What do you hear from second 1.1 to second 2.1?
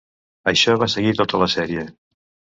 tota la sèrie.